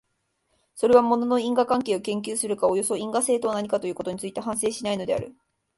[0.73, 5.35] それは物の因果関係を研究するか、およそ因果性とは何かということについては反省しないのである。